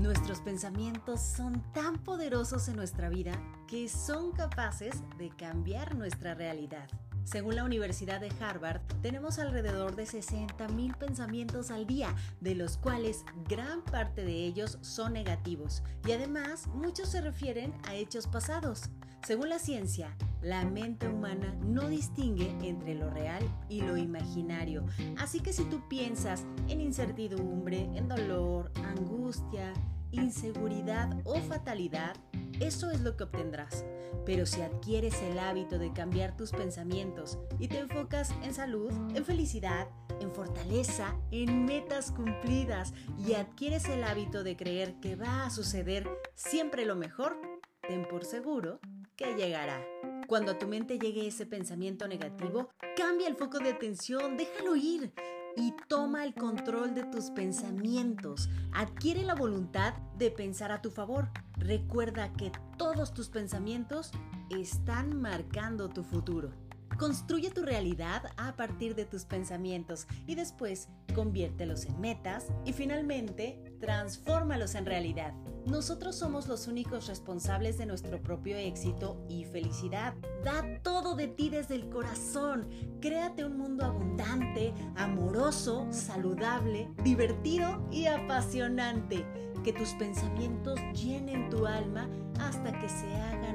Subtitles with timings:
[0.00, 3.32] nuestros pensamientos son tan poderosos en nuestra vida
[3.68, 6.88] que son capaces de cambiar nuestra realidad.
[7.24, 13.24] Según la Universidad de Harvard, tenemos alrededor de 60.000 pensamientos al día, de los cuales
[13.48, 18.84] gran parte de ellos son negativos y además muchos se refieren a hechos pasados.
[19.22, 24.84] Según la ciencia, la mente humana no distingue entre lo real y lo imaginario,
[25.18, 29.72] así que si tú piensas en incertidumbre, en dolor, angustia,
[30.12, 32.16] inseguridad o fatalidad,
[32.60, 33.84] eso es lo que obtendrás.
[34.26, 39.24] Pero si adquieres el hábito de cambiar tus pensamientos y te enfocas en salud, en
[39.24, 39.88] felicidad,
[40.20, 46.08] en fortaleza, en metas cumplidas y adquieres el hábito de creer que va a suceder
[46.34, 47.40] siempre lo mejor,
[47.88, 48.80] ten por seguro
[49.16, 49.82] que llegará.
[50.30, 55.12] Cuando a tu mente llegue ese pensamiento negativo, cambia el foco de atención, déjalo ir
[55.56, 58.48] y toma el control de tus pensamientos.
[58.72, 61.30] Adquiere la voluntad de pensar a tu favor.
[61.56, 64.12] Recuerda que todos tus pensamientos
[64.50, 66.52] están marcando tu futuro.
[66.98, 73.76] Construye tu realidad a partir de tus pensamientos y después conviértelos en metas y finalmente
[73.80, 75.34] transfórmalos en realidad.
[75.66, 80.14] Nosotros somos los únicos responsables de nuestro propio éxito y felicidad.
[80.44, 82.68] Da todo de ti desde el corazón.
[83.00, 89.24] Créate un mundo abundante, amoroso, saludable, divertido y apasionante.
[89.64, 92.08] Que tus pensamientos llenen tu alma
[92.40, 93.49] hasta que se hagan.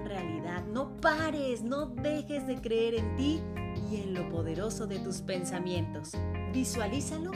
[0.72, 3.40] No pares, no dejes de creer en ti
[3.92, 6.12] y en lo poderoso de tus pensamientos.
[6.54, 7.32] Visualízalo,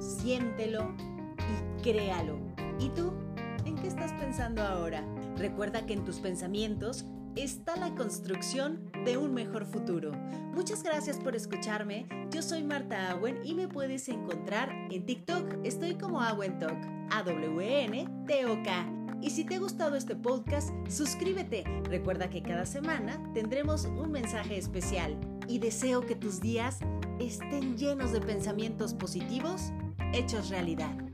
[0.00, 0.94] siéntelo
[1.38, 2.38] y créalo.
[2.78, 3.12] ¿Y tú?
[3.64, 5.04] ¿En qué estás pensando ahora?
[5.36, 7.04] Recuerda que en tus pensamientos
[7.36, 10.12] está la construcción de un mejor futuro.
[10.54, 12.06] Muchas gracias por escucharme.
[12.30, 15.64] Yo soy Marta Awen y me puedes encontrar en TikTok.
[15.64, 16.76] Estoy como Awentok.
[17.10, 19.01] A-W-N-T-O-K.
[19.22, 21.62] Y si te ha gustado este podcast, suscríbete.
[21.84, 25.16] Recuerda que cada semana tendremos un mensaje especial.
[25.46, 26.80] Y deseo que tus días
[27.20, 29.72] estén llenos de pensamientos positivos
[30.12, 31.11] hechos realidad.